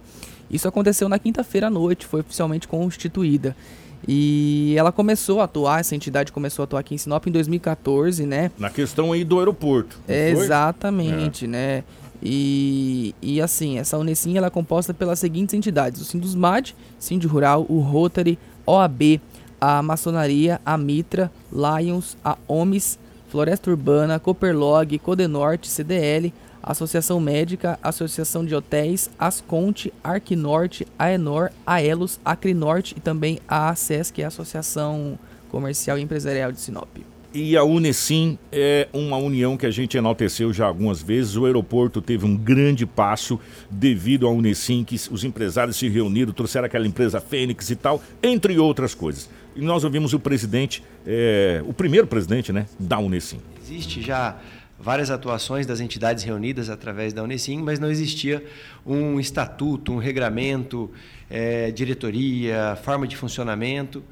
[0.50, 3.56] Isso aconteceu na quinta-feira à noite, foi oficialmente constituída.
[4.06, 8.24] E ela começou a atuar, essa entidade começou a atuar aqui em Sinop em 2014,
[8.24, 8.50] né?
[8.58, 9.98] Na questão aí do aeroporto.
[10.08, 11.48] Exatamente, é.
[11.48, 11.84] né?
[12.22, 17.66] E, e assim, essa Unesim ela é composta pelas seguintes entidades: o Sindusmad, Sind Rural,
[17.68, 19.20] o Rotary, OAB,
[19.60, 26.32] a Maçonaria, a Mitra, Lions, a OMIS, Floresta Urbana, Cooperlog, Codenorte, CDL,
[26.68, 34.20] Associação Médica, Associação de Hotéis, Asconte, Arquinorte, Aenor, Aelos, Acrinorte e também a ACES, que
[34.20, 36.88] é a Associação Comercial e Empresarial de Sinop.
[37.32, 41.36] E a Unesim é uma união que a gente enalteceu já algumas vezes.
[41.36, 46.66] O aeroporto teve um grande passo devido à Unesim, que os empresários se reuniram, trouxeram
[46.66, 49.30] aquela empresa Fênix e tal, entre outras coisas.
[49.56, 53.40] E nós ouvimos o presidente, é, o primeiro presidente né, da Unesim.
[53.62, 54.36] Existe já
[54.78, 58.44] várias atuações das entidades reunidas através da Unesim, mas não existia
[58.86, 60.90] um estatuto, um regramento,
[61.28, 64.04] é, diretoria, forma de funcionamento.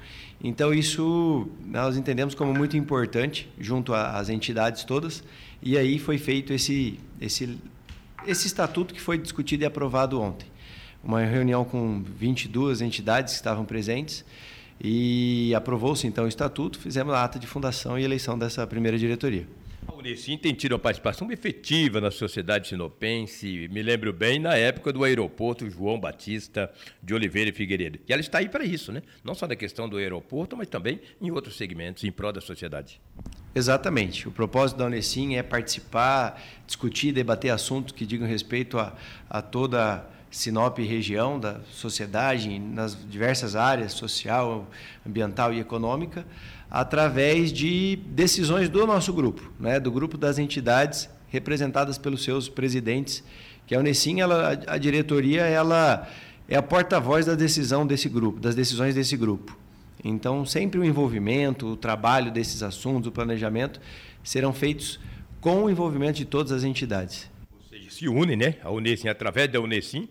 [0.42, 5.22] Então, isso nós entendemos como muito importante junto às entidades todas,
[5.62, 7.56] e aí foi feito esse, esse,
[8.26, 10.46] esse estatuto que foi discutido e aprovado ontem.
[11.02, 14.24] Uma reunião com 22 entidades que estavam presentes,
[14.78, 19.46] e aprovou-se então o estatuto, fizemos a ata de fundação e eleição dessa primeira diretoria.
[19.86, 23.68] A Unicim tem tido uma participação efetiva na sociedade sinopense.
[23.70, 26.70] Me lembro bem na época do aeroporto João Batista
[27.02, 27.98] de Oliveira e Figueiredo.
[28.08, 29.02] E ela está aí para isso, né?
[29.22, 33.00] Não só na questão do aeroporto, mas também em outros segmentos em prol da sociedade.
[33.54, 34.28] Exatamente.
[34.28, 38.94] O propósito da Unicim é participar, discutir, debater assuntos que digam respeito a,
[39.30, 44.68] a toda Sinop região, da sociedade, nas diversas áreas, social,
[45.06, 46.26] ambiental e econômica,
[46.70, 53.24] através de decisões do nosso grupo, né, do grupo das entidades representadas pelos seus presidentes,
[53.66, 56.06] que a Unesim, ela, a diretoria, ela
[56.46, 59.56] é a porta-voz da decisão desse grupo, das decisões desse grupo.
[60.04, 63.80] Então, sempre o envolvimento, o trabalho desses assuntos, o planejamento,
[64.22, 65.00] serão feitos
[65.40, 67.26] com o envolvimento de todas as entidades.
[67.50, 68.56] Ou seja, se une, né?
[68.62, 70.06] A Unesim, através da Unesim,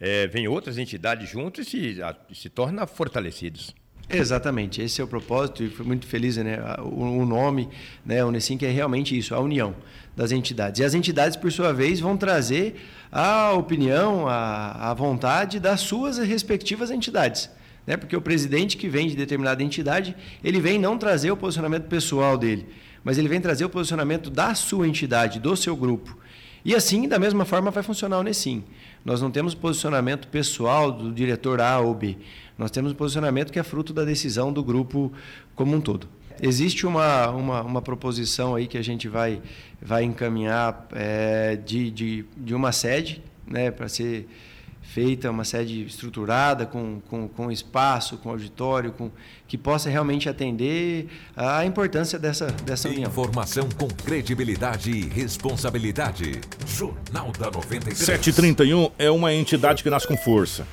[0.00, 3.74] é, vem outras entidades juntos e se, a, se tornam fortalecidos.
[4.12, 6.58] Exatamente, esse é o propósito e fui muito feliz, né?
[6.82, 7.68] O nome,
[8.04, 9.72] né, Unesim, que é realmente isso, a união
[10.16, 10.80] das entidades.
[10.80, 12.74] E as entidades, por sua vez, vão trazer
[13.12, 17.48] a opinião, a, a vontade das suas respectivas entidades.
[17.86, 17.96] Né?
[17.96, 22.36] Porque o presidente que vem de determinada entidade, ele vem não trazer o posicionamento pessoal
[22.36, 22.66] dele,
[23.04, 26.18] mas ele vem trazer o posicionamento da sua entidade, do seu grupo.
[26.64, 28.64] E assim, da mesma forma, vai funcionar o Unesim.
[29.04, 32.16] Nós não temos posicionamento pessoal do diretor A ou B.
[32.58, 35.12] Nós temos um posicionamento que é fruto da decisão do grupo
[35.54, 36.06] como um todo.
[36.42, 39.42] Existe uma, uma, uma proposição aí que a gente vai,
[39.80, 44.26] vai encaminhar é, de, de, de uma sede né, para ser
[44.82, 49.10] feita, uma sede estruturada, com, com, com espaço, com auditório, com,
[49.46, 53.10] que possa realmente atender a importância dessa, dessa união.
[53.10, 56.40] Informação com credibilidade e responsabilidade.
[56.66, 57.98] Jornal da 93.
[57.98, 60.66] 731 é uma entidade que nasce com força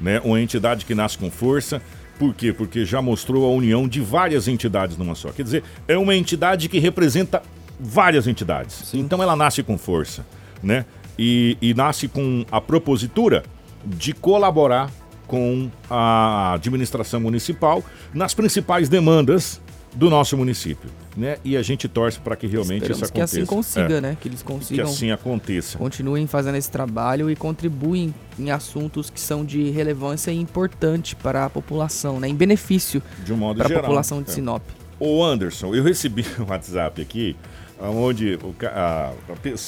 [0.00, 0.20] né?
[0.24, 1.80] Uma entidade que nasce com força.
[2.18, 2.52] Por quê?
[2.52, 5.30] Porque já mostrou a união de várias entidades numa só.
[5.30, 7.42] Quer dizer, é uma entidade que representa
[7.78, 8.74] várias entidades.
[8.74, 9.00] Sim.
[9.00, 10.24] Então ela nasce com força,
[10.62, 10.86] né?
[11.18, 13.44] E, e nasce com a propositura
[13.84, 14.90] de colaborar
[15.26, 17.82] com a administração municipal
[18.14, 19.60] nas principais demandas
[19.96, 20.90] do nosso município.
[21.16, 21.38] Né?
[21.42, 23.36] E a gente torce para que realmente Esperamos isso aconteça.
[23.36, 24.00] que assim consiga, é.
[24.02, 24.16] né?
[24.20, 24.84] Que eles consigam.
[24.84, 25.78] Que assim aconteça.
[25.78, 31.46] Continuem fazendo esse trabalho e contribuem em assuntos que são de relevância e importante para
[31.46, 32.28] a população, né?
[32.28, 34.34] Em benefício de um modo para a população de é.
[34.34, 34.62] Sinop.
[35.00, 37.34] Ô Anderson, eu recebi um WhatsApp aqui,
[37.80, 39.12] onde o, a,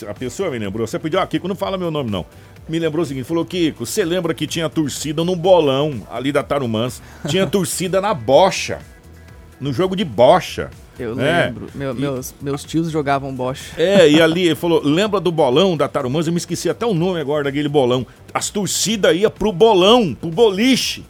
[0.09, 2.25] a, pessoa me lembrou, você pediu, ah, Kiko, não fala meu nome não.
[2.69, 6.43] Me lembrou o seguinte, falou, Kiko, você lembra que tinha torcida no bolão ali da
[6.43, 7.03] Tarumãs?
[7.27, 8.81] Tinha torcida na bocha
[9.61, 10.71] no jogo de bocha.
[10.99, 11.47] Eu né?
[11.47, 11.69] lembro.
[11.75, 12.01] Meu, e...
[12.01, 13.81] meus, meus tios jogavam bocha.
[13.81, 16.27] É, e ali ele falou: lembra do bolão da Tarumãs?
[16.27, 18.07] Eu me esqueci até o nome agora daquele bolão.
[18.35, 21.05] As torcidas iam pro bolão, pro boliche.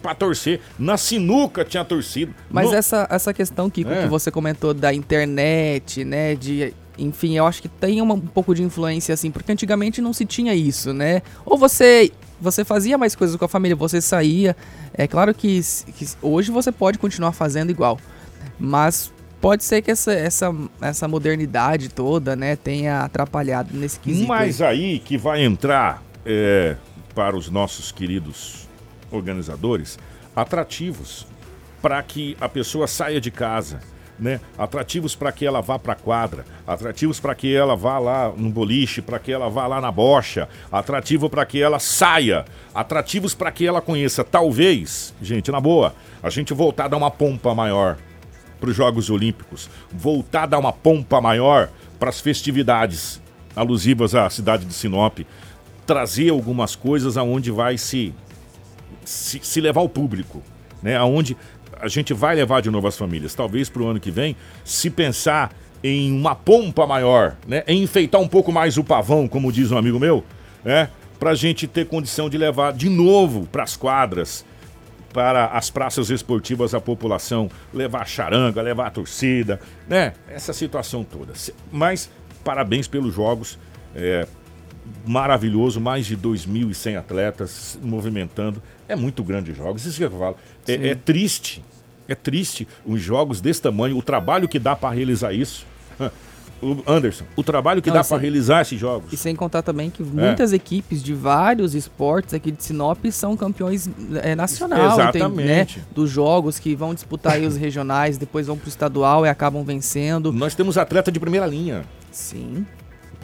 [0.00, 0.60] Pra, torcer.
[0.78, 2.34] Na sinuca tinha torcido.
[2.50, 2.76] Mas no...
[2.76, 4.02] essa, essa questão, Kiko, é.
[4.02, 6.34] que você comentou da internet, né?
[6.34, 6.72] De.
[6.96, 10.24] Enfim, eu acho que tem uma, um pouco de influência, assim, porque antigamente não se
[10.24, 11.22] tinha isso, né?
[11.44, 14.56] Ou você você fazia mais coisas com a família, você saía.
[14.92, 15.60] É claro que,
[15.96, 17.98] que hoje você pode continuar fazendo igual,
[18.58, 24.28] mas pode ser que essa, essa, essa modernidade toda, né, tenha atrapalhado nesse quesito.
[24.28, 26.76] Mas aí que vai entrar é,
[27.14, 28.63] para os nossos queridos
[29.14, 29.98] organizadores
[30.34, 31.26] atrativos
[31.80, 33.80] para que a pessoa saia de casa
[34.18, 34.40] né?
[34.56, 38.50] Atrativos para que ela vá para a quadra, atrativos para que ela vá lá no
[38.50, 43.50] boliche, para que ela vá lá na bocha, atrativo para que ela saia, atrativos para
[43.50, 44.22] que ela conheça.
[44.22, 47.96] Talvez, gente, na boa, a gente voltar a dar uma pompa maior
[48.60, 53.20] para os Jogos Olímpicos, voltar a dar uma pompa maior para as festividades
[53.54, 55.20] alusivas à cidade de Sinop,
[55.86, 58.14] trazer algumas coisas aonde vai se,
[59.04, 60.42] se, se levar o público,
[60.82, 60.96] né?
[60.96, 61.36] Aonde
[61.80, 63.34] a gente vai levar de novo as famílias.
[63.34, 65.52] Talvez para o ano que vem, se pensar
[65.82, 67.62] em uma pompa maior, né?
[67.66, 70.24] Em enfeitar um pouco mais o pavão, como diz um amigo meu,
[70.64, 70.88] né?
[71.18, 74.44] Para a gente ter condição de levar de novo para as quadras,
[75.12, 80.14] para as praças esportivas a população, levar a charanga, levar a torcida, né?
[80.28, 81.32] Essa situação toda.
[81.70, 82.10] Mas
[82.42, 83.58] parabéns pelos jogos.
[83.94, 84.26] É,
[85.06, 88.62] maravilhoso, mais de 2.100 atletas movimentando.
[88.88, 89.84] É muito grande jogos.
[89.86, 90.36] Isso que eu falo.
[90.66, 91.62] É, é, triste
[92.06, 95.66] é triste os jogos desse tamanho, o trabalho que dá para realizar isso.
[96.62, 99.12] o Anderson, o trabalho que Não, dá para realizar esses jogos.
[99.12, 99.90] E sem contar também É.
[99.90, 103.88] que muitas equipes de vários esportes aqui de Sinop são campeões
[104.22, 105.78] é, nacional, tem, Exatamente.
[105.78, 109.62] né, dos jogos que vão disputar aí os regionais, depois vão pro estadual e acabam
[109.64, 110.32] vencendo.
[110.32, 112.64] Nós temos atleta de primeira linha Sim.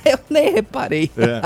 [0.11, 1.11] Eu nem reparei.
[1.17, 1.41] É,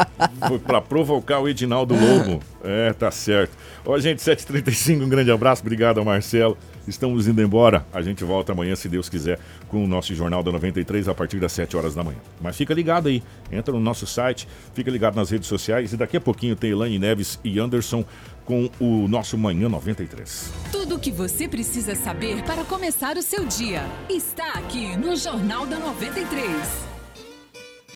[0.48, 2.40] foi pra provocar o Edinaldo Lobo.
[2.62, 3.56] É, tá certo.
[3.84, 6.56] Ó, gente, 7h35, um grande abraço, obrigado Marcelo.
[6.86, 7.86] Estamos indo embora.
[7.92, 9.38] A gente volta amanhã, se Deus quiser,
[9.68, 12.18] com o nosso Jornal da 93 a partir das 7 horas da manhã.
[12.40, 16.16] Mas fica ligado aí, entra no nosso site, fica ligado nas redes sociais e daqui
[16.16, 18.04] a pouquinho tem Elaine Neves e Anderson
[18.44, 20.50] com o nosso Manhã 93.
[20.72, 25.66] Tudo o que você precisa saber para começar o seu dia está aqui no Jornal
[25.66, 26.97] da 93.